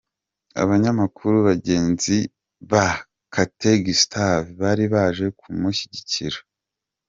[0.63, 2.17] Abanyamakuru bagenzi
[2.71, 2.87] ba
[3.33, 6.37] Kate Gustave bari baje kumushyigikira.